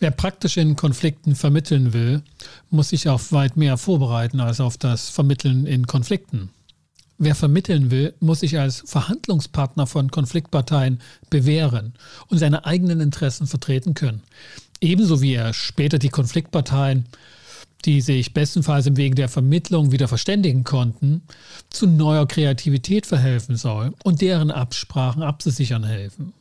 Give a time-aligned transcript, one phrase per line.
[0.00, 2.22] Wer praktisch in Konflikten vermitteln will,
[2.70, 6.50] muss sich auf weit mehr vorbereiten als auf das Vermitteln in Konflikten.
[7.18, 11.00] Wer vermitteln will, muss sich als Verhandlungspartner von Konfliktparteien
[11.30, 11.94] bewähren
[12.28, 14.22] und seine eigenen Interessen vertreten können.
[14.80, 17.06] Ebenso wie er später die Konfliktparteien,
[17.84, 21.22] die sich bestenfalls im Wege der Vermittlung wieder verständigen konnten,
[21.70, 26.34] zu neuer Kreativität verhelfen soll und deren Absprachen abzusichern helfen.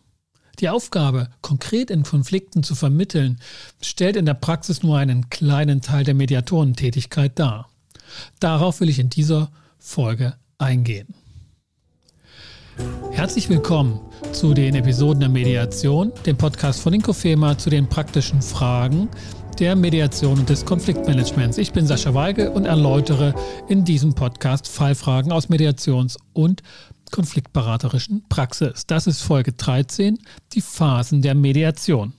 [0.59, 3.39] Die Aufgabe, konkret in Konflikten zu vermitteln,
[3.79, 7.70] stellt in der Praxis nur einen kleinen Teil der Mediatorentätigkeit dar.
[8.39, 11.13] Darauf will ich in dieser Folge eingehen.
[13.12, 13.99] Herzlich willkommen
[14.31, 19.09] zu den Episoden der Mediation, dem Podcast von Inkofema zu den praktischen Fragen
[19.59, 21.59] der Mediation und des Konfliktmanagements.
[21.59, 23.35] Ich bin Sascha Weige und erläutere
[23.67, 26.63] in diesem Podcast Fallfragen aus Mediations- und
[27.11, 28.85] konfliktberaterischen Praxis.
[28.85, 30.17] Das ist Folge 13,
[30.53, 32.13] die Phasen der Mediation.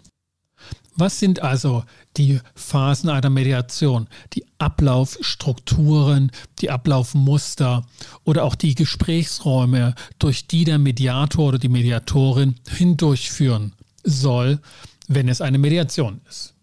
[0.96, 1.84] Was sind also
[2.16, 4.09] die Phasen einer Mediation?
[4.32, 7.87] Die Ablaufstrukturen, die Ablaufmuster
[8.24, 14.59] oder auch die Gesprächsräume, durch die der Mediator oder die Mediatorin hindurchführen soll,
[15.07, 16.54] wenn es eine Mediation ist.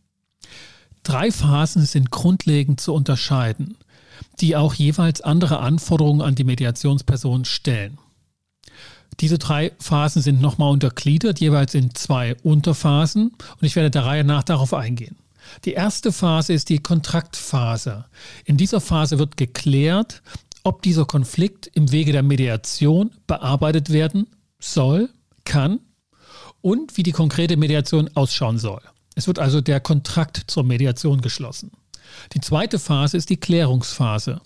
[1.04, 3.78] Drei Phasen sind grundlegend zu unterscheiden,
[4.42, 8.00] die auch jeweils andere Anforderungen an die Mediationsperson stellen.
[9.20, 14.24] Diese drei Phasen sind nochmal untergliedert, jeweils in zwei Unterphasen und ich werde der Reihe
[14.24, 15.18] nach darauf eingehen.
[15.64, 18.06] Die erste Phase ist die Kontraktphase.
[18.46, 20.22] In dieser Phase wird geklärt,
[20.64, 24.28] ob dieser Konflikt im Wege der Mediation bearbeitet werden
[24.60, 25.10] soll,
[25.44, 25.80] kann
[26.62, 28.82] und wie die konkrete Mediation ausschauen soll.
[29.16, 31.72] Es wird also der Kontrakt zur Mediation geschlossen.
[32.34, 34.42] Die zweite Phase ist die Klärungsphase.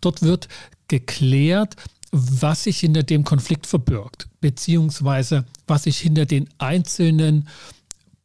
[0.00, 0.48] Dort wird
[0.88, 1.76] geklärt,
[2.14, 7.48] was sich hinter dem Konflikt verbirgt, beziehungsweise was sich hinter den einzelnen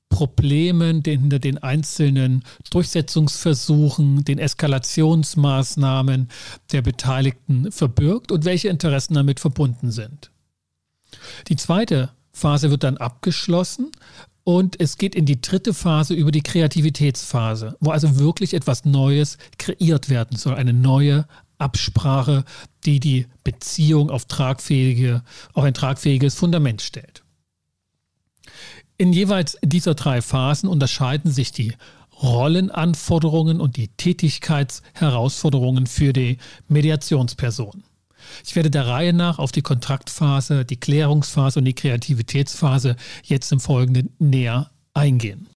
[0.10, 6.30] Problemen, den, hinter den einzelnen Durchsetzungsversuchen, den Eskalationsmaßnahmen
[6.72, 10.32] der Beteiligten verbirgt und welche Interessen damit verbunden sind.
[11.48, 13.92] Die zweite Phase wird dann abgeschlossen
[14.44, 19.38] und es geht in die dritte Phase über die Kreativitätsphase, wo also wirklich etwas Neues
[19.58, 21.28] kreiert werden soll, eine neue
[21.60, 22.44] Absprache,
[22.86, 27.24] die die Beziehung auf, tragfähige, auf ein tragfähiges Fundament stellt.
[28.98, 31.74] In jeweils dieser drei Phasen unterscheiden sich die
[32.22, 36.38] Rollenanforderungen und die Tätigkeitsherausforderungen für die
[36.68, 37.84] Mediationsperson.
[38.46, 43.60] Ich werde der Reihe nach auf die Kontraktphase, die Klärungsphase und die Kreativitätsphase jetzt im
[43.60, 45.48] Folgenden näher eingehen.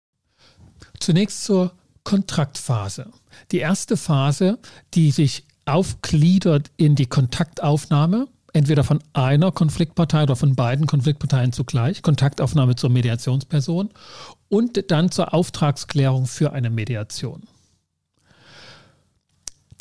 [1.00, 3.12] Zunächst zur Kontraktphase.
[3.52, 4.59] Die erste Phase,
[4.94, 12.01] die sich aufgliedert in die Kontaktaufnahme, entweder von einer Konfliktpartei oder von beiden Konfliktparteien zugleich,
[12.01, 13.90] Kontaktaufnahme zur Mediationsperson
[14.50, 17.44] und dann zur Auftragsklärung für eine Mediation.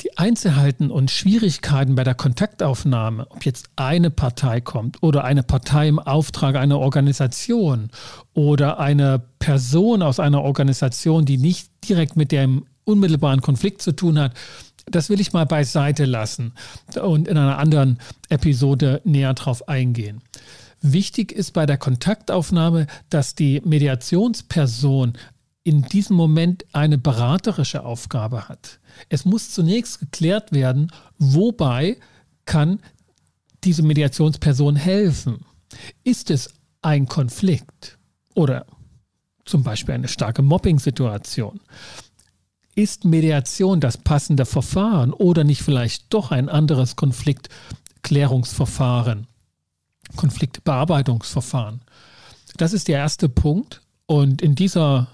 [0.01, 5.87] Die Einzelheiten und Schwierigkeiten bei der Kontaktaufnahme, ob jetzt eine Partei kommt oder eine Partei
[5.87, 7.89] im Auftrag einer Organisation
[8.33, 14.19] oder eine Person aus einer Organisation, die nicht direkt mit dem unmittelbaren Konflikt zu tun
[14.19, 14.33] hat,
[14.85, 16.53] das will ich mal beiseite lassen
[17.01, 17.99] und in einer anderen
[18.29, 20.21] Episode näher drauf eingehen.
[20.81, 25.13] Wichtig ist bei der Kontaktaufnahme, dass die Mediationsperson
[25.63, 28.79] in diesem Moment eine beraterische Aufgabe hat.
[29.07, 31.97] Es muss zunächst geklärt werden, wobei
[32.45, 32.81] kann
[33.63, 35.45] diese Mediationsperson helfen.
[36.03, 37.97] Ist es ein Konflikt
[38.35, 38.65] oder
[39.45, 41.61] zum Beispiel eine starke Mobbing-Situation?
[42.75, 49.27] Ist Mediation das passende Verfahren oder nicht vielleicht doch ein anderes Konfliktklärungsverfahren,
[50.15, 51.81] Konfliktbearbeitungsverfahren?
[52.57, 53.81] Das ist der erste Punkt.
[54.05, 55.07] Und in dieser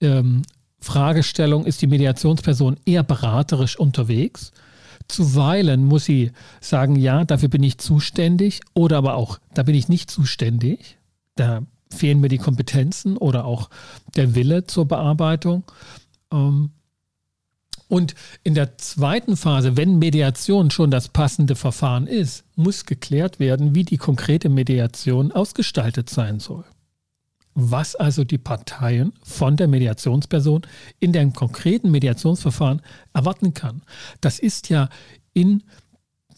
[0.00, 0.42] ähm,
[0.80, 4.52] Fragestellung ist die Mediationsperson eher beraterisch unterwegs.
[5.08, 9.88] Zuweilen muss sie sagen, ja, dafür bin ich zuständig oder aber auch, da bin ich
[9.88, 10.98] nicht zuständig.
[11.36, 13.70] Da fehlen mir die Kompetenzen oder auch
[14.16, 15.64] der Wille zur Bearbeitung.
[16.32, 16.70] Ähm,
[17.88, 23.74] und in der zweiten Phase, wenn Mediation schon das passende Verfahren ist, muss geklärt werden,
[23.74, 26.64] wie die konkrete Mediation ausgestaltet sein soll.
[27.54, 30.62] Was also die Parteien von der Mediationsperson
[30.98, 32.82] in dem konkreten Mediationsverfahren
[33.12, 33.82] erwarten kann.
[34.20, 34.88] Das ist ja
[35.34, 35.62] in,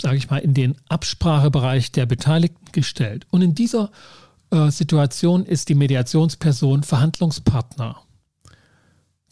[0.01, 3.27] sage ich mal, in den Absprachebereich der Beteiligten gestellt.
[3.31, 3.91] Und in dieser
[4.51, 8.06] äh, Situation ist die Mediationsperson Verhandlungspartner.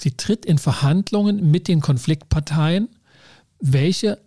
[0.05, 2.91] Sie tritt in Verhandlungen mit den Konfliktparteien,
[3.59, 4.21] welche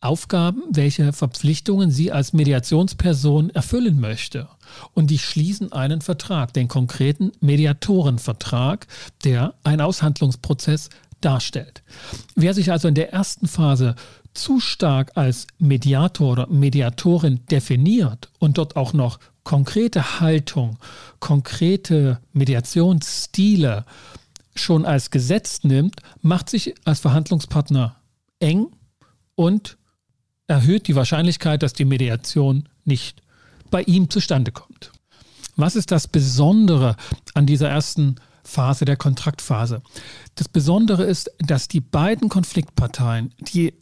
[0.00, 4.48] Aufgaben, welche Verpflichtungen sie als Mediationsperson erfüllen möchte.
[4.94, 8.86] Und die schließen einen Vertrag, den konkreten Mediatorenvertrag,
[9.24, 10.88] der einen Aushandlungsprozess
[11.20, 11.82] darstellt.
[12.36, 13.96] Wer sich also in der ersten Phase
[14.34, 20.78] zu stark als Mediator oder Mediatorin definiert und dort auch noch konkrete Haltung,
[21.18, 23.84] konkrete Mediationsstile
[24.58, 27.96] schon als Gesetz nimmt, macht sich als Verhandlungspartner
[28.40, 28.68] eng
[29.34, 29.78] und
[30.46, 33.22] erhöht die Wahrscheinlichkeit, dass die Mediation nicht
[33.70, 34.92] bei ihm zustande kommt.
[35.56, 36.96] Was ist das Besondere
[37.34, 39.82] an dieser ersten Phase der Kontraktphase?
[40.36, 43.74] Das Besondere ist, dass die beiden Konfliktparteien, die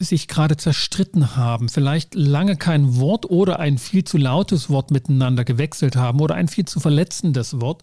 [0.00, 5.44] sich gerade zerstritten haben, vielleicht lange kein Wort oder ein viel zu lautes Wort miteinander
[5.44, 7.82] gewechselt haben oder ein viel zu verletzendes Wort,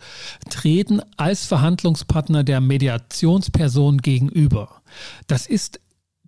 [0.49, 4.81] treten als Verhandlungspartner der Mediationsperson gegenüber.
[5.27, 5.79] Das ist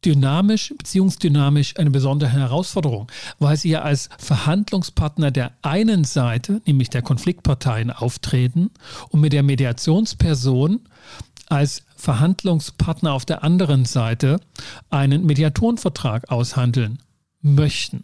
[0.06, 7.02] dynamisch, beziehungsdynamisch eine besondere Herausforderung, weil sie ja als Verhandlungspartner der einen Seite, nämlich der
[7.02, 8.72] Konfliktparteien, auftreten
[9.10, 10.82] und mit der Mediationsperson
[11.48, 14.40] als Verhandlungspartner auf der anderen Seite
[14.90, 17.00] einen Mediatorenvertrag aushandeln
[17.42, 18.04] möchten.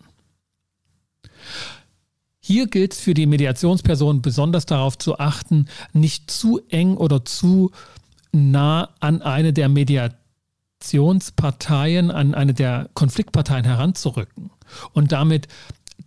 [2.40, 7.72] Hier gilt es für die Mediationsperson besonders darauf zu achten, nicht zu eng oder zu
[8.32, 10.20] nah an eine der Mediatoren
[10.80, 14.50] Koalitionsparteien an eine der Konfliktparteien heranzurücken
[14.94, 15.48] und damit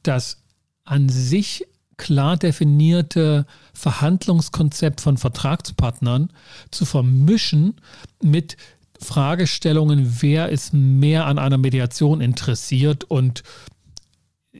[0.03, 0.43] das
[0.85, 1.67] an sich
[1.97, 6.31] klar definierte Verhandlungskonzept von Vertragspartnern
[6.71, 7.75] zu vermischen
[8.23, 8.57] mit
[9.01, 13.43] Fragestellungen, wer ist mehr an einer Mediation interessiert und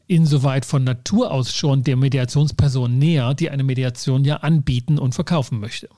[0.07, 5.61] insoweit von Natur aus schon der Mediationsperson näher, die eine Mediation ja anbieten und verkaufen
[5.61, 5.89] möchte.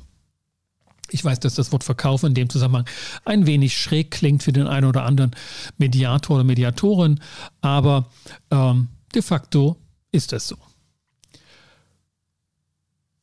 [1.10, 2.86] Ich weiß, dass das Wort Verkauf in dem Zusammenhang
[3.25, 5.32] ein wenig schräg klingt für den einen oder anderen
[5.78, 7.20] Mediator oder Mediatorin,
[7.60, 8.08] aber
[8.50, 9.76] ähm, de facto
[10.10, 10.56] ist es so.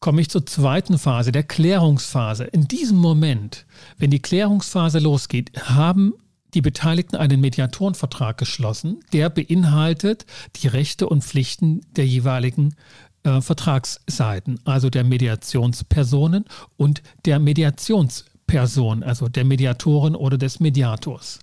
[0.01, 2.45] Komme ich zur zweiten Phase, der Klärungsphase.
[2.45, 3.68] In diesem Moment,
[4.00, 6.13] wenn die Klärungsphase losgeht, haben
[6.56, 10.25] die Beteiligten einen Mediatorenvertrag geschlossen, der beinhaltet
[10.56, 12.74] die Rechte und Pflichten der jeweiligen
[13.21, 16.45] äh, Vertragsseiten, also der Mediationspersonen
[16.77, 21.38] und der Mediationsperson, also der Mediatoren oder des Mediators.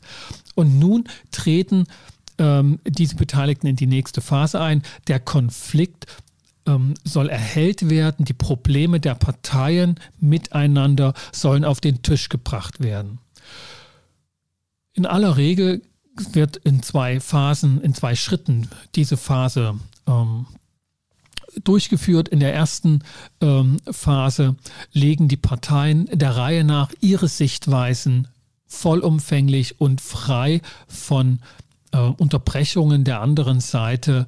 [0.56, 1.84] Und nun treten
[2.38, 4.82] ähm, diese Beteiligten in die nächste Phase ein.
[5.06, 6.06] Der Konflikt
[6.68, 13.18] ähm, soll erhellt werden, die Probleme der Parteien miteinander sollen auf den Tisch gebracht werden.
[14.92, 15.82] In aller Regel
[16.32, 20.46] wird in zwei Phasen, in zwei Schritten diese Phase ähm,
[21.64, 22.28] durchgeführt.
[22.28, 23.02] In der ersten
[23.40, 24.56] ähm, Phase
[24.92, 28.28] legen die Parteien der Reihe nach ihre Sichtweisen
[28.66, 31.40] vollumfänglich und frei von
[31.92, 34.26] äh, Unterbrechungen der anderen Seite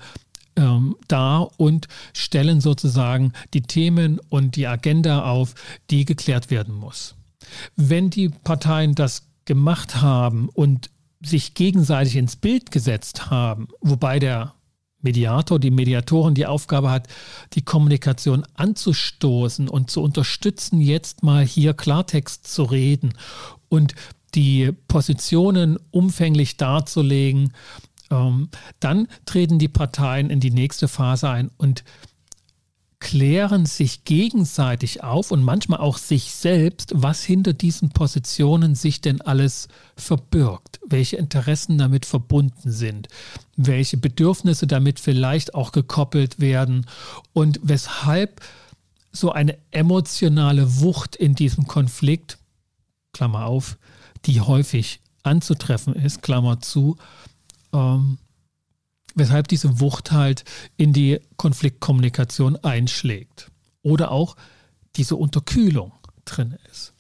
[0.57, 5.55] ähm, dar und stellen sozusagen die Themen und die Agenda auf,
[5.91, 7.15] die geklärt werden muss.
[7.77, 10.91] Wenn die Parteien das gemacht haben und
[11.23, 14.55] sich gegenseitig ins Bild gesetzt haben, wobei der
[15.03, 17.09] Mediator, die Mediatorin die Aufgabe hat,
[17.55, 23.15] die Kommunikation anzustoßen und zu unterstützen, jetzt mal hier Klartext zu reden
[23.69, 23.95] und
[24.35, 27.53] die Positionen umfänglich darzulegen.
[28.11, 28.49] Ähm,
[28.81, 31.85] dann treten die Parteien in die nächste Phase ein und
[33.01, 39.23] klären sich gegenseitig auf und manchmal auch sich selbst, was hinter diesen Positionen sich denn
[39.23, 43.09] alles verbirgt, welche Interessen damit verbunden sind,
[43.57, 46.87] welche Bedürfnisse damit vielleicht auch gekoppelt werden
[47.33, 48.43] und weshalb
[49.13, 52.39] so eine emotionale Wucht in diesem Konflikt,
[53.13, 53.79] Klammer auf,
[54.27, 56.97] die häufig anzutreffen ist, Klammer zu,
[57.73, 58.19] ähm,
[59.15, 60.45] weshalb diese Wucht halt
[60.77, 63.51] in die Konfliktkommunikation einschlägt.
[63.83, 64.37] Oder auch
[64.97, 65.93] diese Unterkühlung
[66.25, 66.93] drin ist.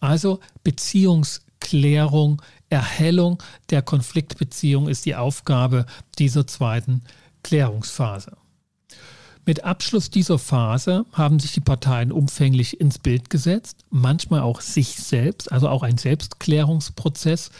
[0.00, 5.86] Also Beziehungsklärung, Erhellung der Konfliktbeziehung ist die Aufgabe
[6.18, 7.02] dieser zweiten
[7.42, 8.36] Klärungsphase.
[9.44, 14.96] Mit Abschluss dieser Phase haben sich die Parteien umfänglich ins Bild gesetzt, manchmal auch sich
[14.96, 17.50] selbst, also auch ein Selbstklärungsprozess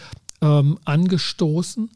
[0.40, 1.90] ähm, angestoßen,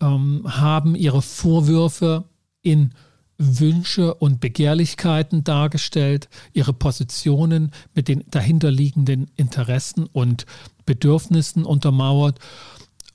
[0.00, 2.24] ähm, haben ihre Vorwürfe
[2.62, 2.92] in
[3.38, 10.46] Wünsche und Begehrlichkeiten dargestellt, ihre Positionen mit den dahinterliegenden Interessen und
[10.86, 12.38] Bedürfnissen untermauert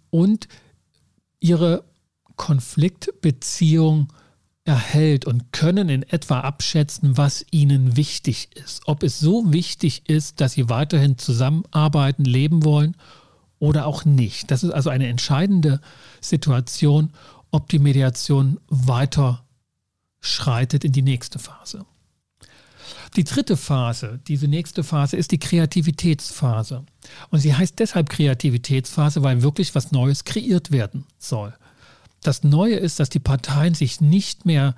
[0.10, 0.48] und
[1.40, 1.84] ihre
[2.36, 4.12] Konfliktbeziehung
[4.66, 8.84] erhält und können in etwa abschätzen, was ihnen wichtig ist.
[8.88, 12.96] Ob es so wichtig ist, dass sie weiterhin zusammenarbeiten, leben wollen
[13.60, 14.52] oder auch nicht.
[14.52, 15.82] Das ist also eine entscheidende
[16.22, 17.12] Situation,
[17.52, 19.46] ob die Mediation weiter
[20.22, 21.86] schreitet in die nächste Phase.
[23.16, 26.86] Die dritte Phase, diese nächste Phase, ist die Kreativitätsphase.
[27.32, 31.54] Und sie heißt deshalb Kreativitätsphase, weil wirklich was Neues kreiert werden soll.
[32.22, 34.76] Das Neue ist, dass die Parteien sich nicht mehr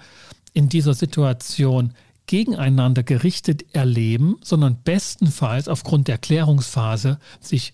[0.54, 1.94] in dieser Situation
[2.28, 7.74] gegeneinander gerichtet erleben, sondern bestenfalls aufgrund der Klärungsphase sich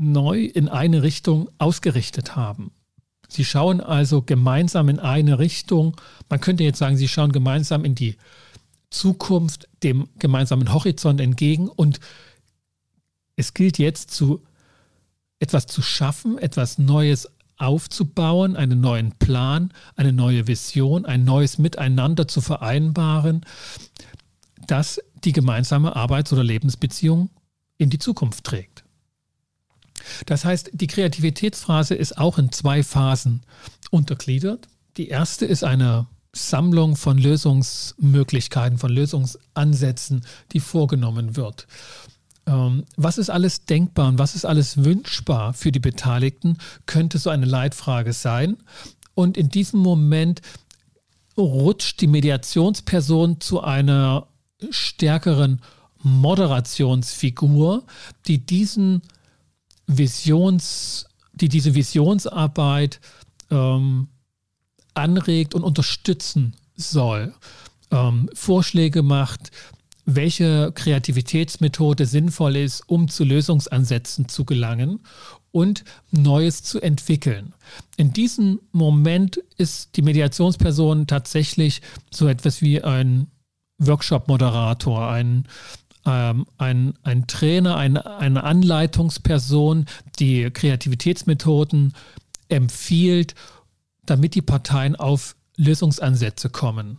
[0.00, 2.72] neu in eine Richtung ausgerichtet haben.
[3.28, 5.96] Sie schauen also gemeinsam in eine Richtung.
[6.28, 8.16] Man könnte jetzt sagen, sie schauen gemeinsam in die
[8.90, 12.00] Zukunft, dem gemeinsamen Horizont entgegen und
[13.36, 14.42] es gilt jetzt zu
[15.38, 22.26] etwas zu schaffen, etwas Neues aufzubauen, einen neuen Plan, eine neue Vision, ein neues Miteinander
[22.26, 23.44] zu vereinbaren,
[24.66, 27.30] das die gemeinsame Arbeits- oder Lebensbeziehung
[27.78, 28.79] in die Zukunft trägt.
[30.26, 33.42] Das heißt, die Kreativitätsphase ist auch in zwei Phasen
[33.90, 34.68] untergliedert.
[34.96, 41.66] Die erste ist eine Sammlung von Lösungsmöglichkeiten, von Lösungsansätzen, die vorgenommen wird.
[42.46, 47.30] Ähm, was ist alles denkbar und was ist alles wünschbar für die Beteiligten, könnte so
[47.30, 48.56] eine Leitfrage sein.
[49.14, 50.40] Und in diesem Moment
[51.36, 54.28] rutscht die Mediationsperson zu einer
[54.70, 55.60] stärkeren
[56.02, 57.84] Moderationsfigur,
[58.26, 59.02] die diesen
[59.98, 63.00] Visions, die diese Visionsarbeit
[63.50, 64.08] ähm,
[64.94, 67.34] anregt und unterstützen soll.
[67.90, 69.50] Ähm, Vorschläge macht,
[70.06, 75.00] welche Kreativitätsmethode sinnvoll ist, um zu Lösungsansätzen zu gelangen
[75.52, 77.54] und Neues zu entwickeln.
[77.96, 83.28] In diesem Moment ist die Mediationsperson tatsächlich so etwas wie ein
[83.78, 85.46] Workshop-Moderator, ein,
[86.06, 89.86] ähm, ein, ein Trainer, ein, eine Anleitungsperson,
[90.18, 91.94] die Kreativitätsmethoden
[92.48, 93.34] empfiehlt,
[94.06, 96.98] damit die Parteien auf Lösungsansätze kommen.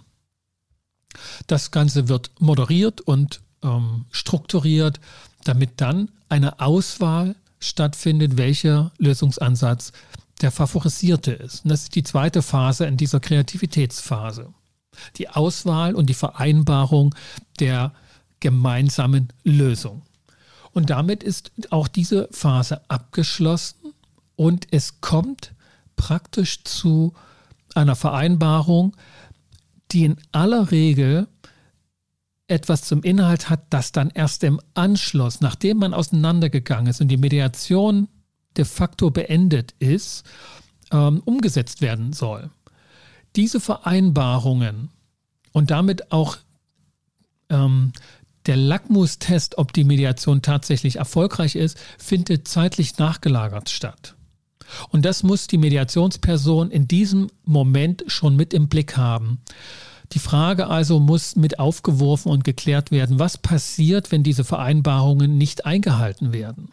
[1.48, 5.00] Das Ganze wird moderiert und ähm, strukturiert,
[5.44, 9.92] damit dann eine Auswahl stattfindet, welcher Lösungsansatz
[10.42, 11.64] der favorisierte ist.
[11.64, 14.54] Und das ist die zweite Phase in dieser Kreativitätsphase.
[15.18, 17.16] Die Auswahl und die Vereinbarung
[17.60, 17.94] der
[18.42, 20.02] gemeinsamen Lösung.
[20.74, 23.94] Und damit ist auch diese Phase abgeschlossen
[24.36, 25.54] und es kommt
[25.96, 27.14] praktisch zu
[27.76, 28.96] einer Vereinbarung,
[29.92, 31.28] die in aller Regel
[32.48, 37.18] etwas zum Inhalt hat, das dann erst im Anschluss, nachdem man auseinandergegangen ist und die
[37.18, 38.08] Mediation
[38.58, 40.26] de facto beendet ist,
[40.92, 42.50] ähm, umgesetzt werden soll.
[43.36, 44.90] Diese Vereinbarungen
[45.54, 46.38] und damit auch
[47.50, 47.94] ähm,
[48.46, 54.16] der Lackmustest, ob die Mediation tatsächlich erfolgreich ist, findet zeitlich nachgelagert statt.
[54.90, 59.42] Und das muss die Mediationsperson in diesem Moment schon mit im Blick haben.
[60.14, 65.66] Die Frage also muss mit aufgeworfen und geklärt werden, was passiert, wenn diese Vereinbarungen nicht
[65.66, 66.72] eingehalten werden?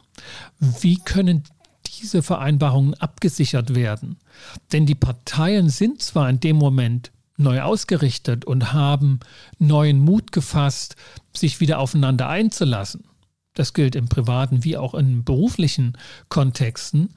[0.58, 1.44] Wie können
[1.87, 4.18] diese Vereinbarungen abgesichert werden?
[4.72, 9.21] Denn die Parteien sind zwar in dem Moment neu ausgerichtet und haben
[9.59, 10.97] neuen Mut gefasst,
[11.35, 13.04] sich wieder aufeinander einzulassen.
[13.54, 15.97] Das gilt im privaten wie auch in beruflichen
[16.28, 17.14] Kontexten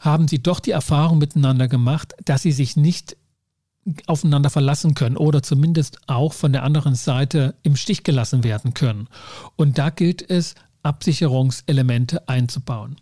[0.00, 3.16] haben sie doch die Erfahrung miteinander gemacht, dass sie sich nicht
[4.06, 9.08] aufeinander verlassen können oder zumindest auch von der anderen Seite im Stich gelassen werden können.
[9.56, 12.96] Und da gilt es, Absicherungselemente einzubauen.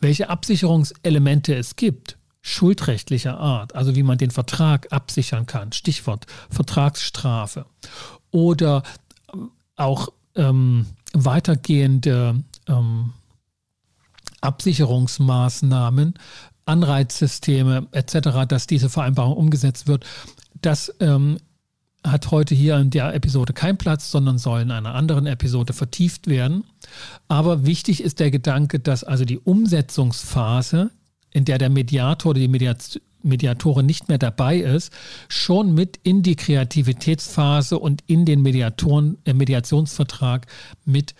[0.00, 2.15] Welche Absicherungselemente es gibt,
[2.46, 7.66] schuldrechtlicher Art, also wie man den Vertrag absichern kann, Stichwort Vertragsstrafe
[8.30, 8.84] oder
[9.74, 13.12] auch ähm, weitergehende ähm,
[14.40, 16.14] Absicherungsmaßnahmen,
[16.66, 20.06] Anreizsysteme etc., dass diese Vereinbarung umgesetzt wird.
[20.62, 21.38] Das ähm,
[22.04, 26.28] hat heute hier in der Episode keinen Platz, sondern soll in einer anderen Episode vertieft
[26.28, 26.62] werden.
[27.26, 30.92] Aber wichtig ist der Gedanke, dass also die Umsetzungsphase,
[31.36, 34.92] in der der Mediator oder die Mediat Mediatorin nicht mehr dabei ist,
[35.28, 40.46] schon mit in die Kreativitätsphase und in den Mediatoren, äh, Mediationsvertrag
[40.84, 41.14] mit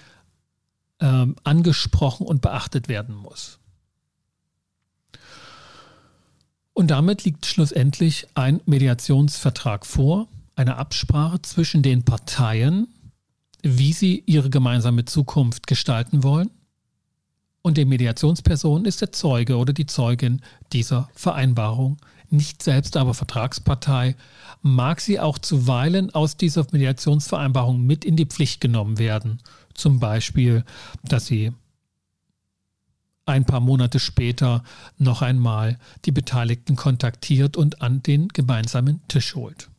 [1.00, 3.58] ähm, angesprochen und beachtet werden muss.
[6.72, 12.86] Und damit liegt schlussendlich ein Mediationsvertrag vor, eine Absprache zwischen den Parteien,
[13.62, 16.50] wie sie ihre gemeinsame Zukunft gestalten wollen.
[17.66, 20.40] Und die Mediationsperson ist der Zeuge oder die Zeugin
[20.72, 21.96] dieser Vereinbarung,
[22.30, 24.14] nicht selbst aber Vertragspartei,
[24.62, 29.42] mag sie auch zuweilen aus dieser Mediationsvereinbarung mit in die Pflicht genommen werden
[29.74, 30.64] zum Beispiel,
[31.02, 31.54] dass sie
[33.24, 34.62] ein paar Monate später
[34.96, 39.70] noch einmal die Beteiligten kontaktiert und an den gemeinsamen Tisch holt.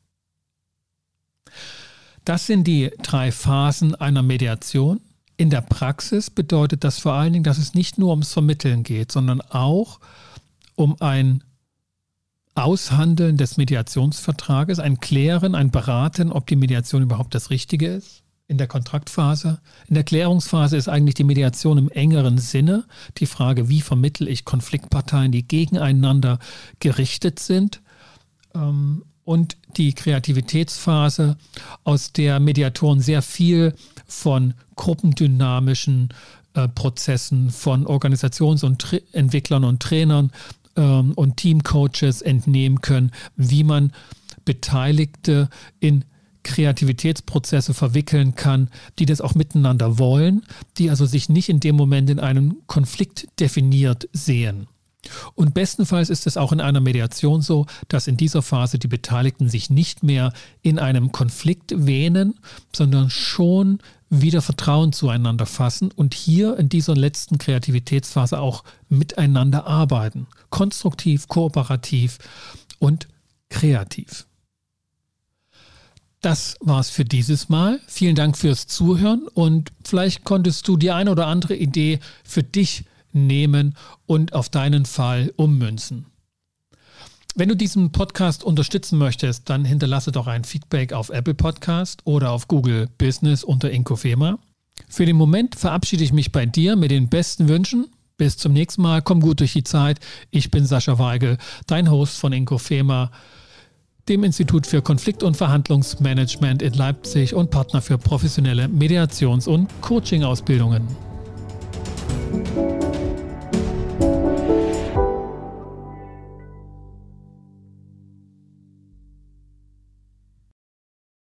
[2.26, 5.00] Das sind die drei Phasen einer Mediation.
[5.38, 9.12] In der Praxis bedeutet das vor allen Dingen, dass es nicht nur ums Vermitteln geht,
[9.12, 10.00] sondern auch
[10.76, 11.44] um ein
[12.56, 18.58] Aushandeln des Mediationsvertrages, ein Klären, ein Beraten, ob die Mediation überhaupt das Richtige ist in
[18.58, 19.60] der Kontraktphase.
[19.88, 22.86] In der Klärungsphase ist eigentlich die Mediation im engeren Sinne
[23.18, 26.40] die Frage, wie vermittle ich Konfliktparteien, die gegeneinander
[26.80, 27.82] gerichtet sind.
[29.28, 31.36] Und die Kreativitätsphase,
[31.84, 33.74] aus der Mediatoren sehr viel
[34.06, 36.14] von gruppendynamischen
[36.54, 40.32] äh, Prozessen, von Organisations- und Tra Entwicklern und Trainern
[40.78, 43.92] ähm, und Teamcoaches entnehmen können, wie man
[44.46, 45.50] Beteiligte
[45.82, 46.06] in
[46.44, 50.44] Kreativitätsprozesse verwickeln kann, die das auch miteinander wollen,
[50.78, 54.68] die also sich nicht in dem Moment in einem Konflikt definiert sehen.
[55.36, 59.50] Und bestenfalls ist es auch in einer Mediation so, dass in dieser Phase die Beteiligten
[59.50, 62.36] sich nicht mehr in einem Konflikt wähnen,
[62.76, 70.28] sondern schon wieder Vertrauen zueinander fassen und hier in dieser letzten Kreativitätsphase auch miteinander arbeiten.
[70.50, 72.18] Konstruktiv, kooperativ
[72.80, 73.08] und
[73.50, 74.26] kreativ.
[76.22, 77.80] Das war's für dieses Mal.
[77.86, 82.86] Vielen Dank fürs Zuhören und vielleicht konntest du die eine oder andere Idee für dich
[83.26, 86.06] nehmen und auf deinen Fall ummünzen.
[87.36, 92.32] Wenn du diesen Podcast unterstützen möchtest, dann hinterlasse doch ein Feedback auf Apple Podcast oder
[92.32, 94.40] auf Google Business unter Inkofema.
[94.90, 97.88] Für den Moment verabschiede ich mich bei dir mit den besten Wünschen.
[98.18, 99.02] Bis zum nächsten Mal.
[99.02, 100.00] Komm gut durch die Zeit.
[100.32, 103.12] Ich bin Sascha Weigel, dein Host von Inkofema
[104.10, 111.07] dem Institut für Konflikt- und Verhandlungsmanagement in Leipzig und Partner für professionelle Mediations- und Coaching-Ausbildungen.